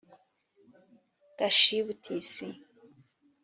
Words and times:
Gashibutisi 1.39 2.45